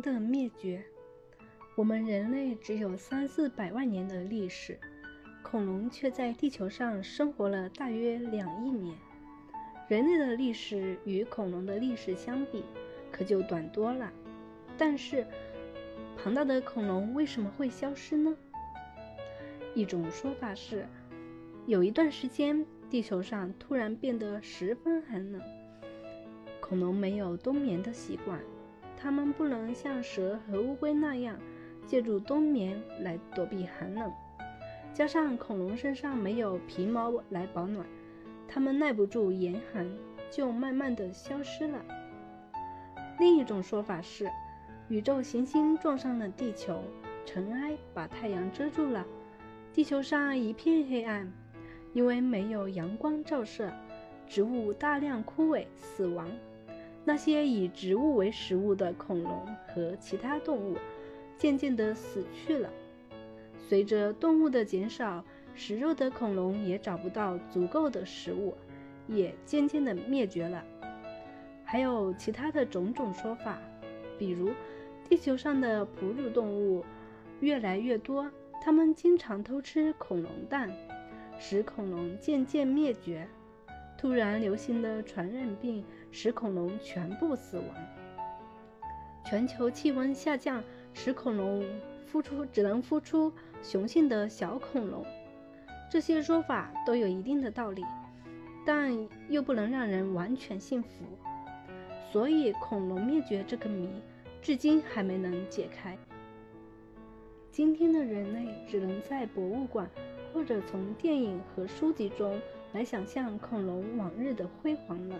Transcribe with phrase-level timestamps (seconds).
[0.00, 0.82] 的灭绝。
[1.76, 4.78] 我们人类只有三四百万年的历史，
[5.42, 8.96] 恐龙却在地球上生活了大约两亿年。
[9.88, 12.64] 人类的历史与恐龙的历史相比，
[13.10, 14.12] 可就短多了。
[14.78, 15.26] 但是，
[16.16, 18.36] 庞大的恐龙为什么会消失呢？
[19.74, 20.86] 一种说法是，
[21.66, 25.40] 有一段时间，地球上突然变得十分寒冷。
[26.60, 28.40] 恐龙没有冬眠的习惯，
[29.02, 31.38] 它们不能像蛇和乌龟那样
[31.86, 34.12] 借助冬眠来躲避寒冷。
[34.92, 37.86] 加上恐龙身上没有皮毛来保暖，
[38.46, 39.88] 它们耐不住严寒，
[40.30, 41.82] 就慢慢的消失了。
[43.18, 44.28] 另一种说法是，
[44.88, 46.82] 宇宙行星撞上了地球，
[47.24, 49.06] 尘埃把太阳遮住了，
[49.72, 51.32] 地球上一片黑暗，
[51.92, 53.72] 因为没有阳光照射，
[54.26, 56.28] 植物大量枯萎死亡。
[57.04, 60.76] 那些以植物为食物的恐龙和其他动物，
[61.38, 62.70] 渐渐地死去了。
[63.68, 68.54] 随着动物的减少，食肉的恐龙也找不到足够的食物，
[69.06, 70.64] 也渐渐地灭绝了。
[71.64, 73.58] 还有其他的种种说法，
[74.18, 74.50] 比如
[75.08, 76.84] 地球上的哺乳动物
[77.40, 80.70] 越来越多，它们经常偷吃恐龙蛋，
[81.38, 83.26] 使恐龙渐渐灭绝。
[84.00, 87.66] 突然流行的传染病使恐龙全部死亡。
[89.26, 91.62] 全球气温下降使恐龙
[92.10, 93.30] 孵出只能孵出
[93.62, 95.04] 雄性的小恐龙。
[95.90, 97.84] 这些说法都有一定的道理，
[98.64, 100.88] 但又不能让人完全信服。
[102.10, 103.86] 所以恐龙灭绝这个谜
[104.40, 105.98] 至今还没能解开。
[107.50, 109.86] 今天的人类只能在博物馆
[110.32, 112.40] 或者从电影和书籍中。
[112.72, 115.16] 来想象恐龙往日的辉煌了。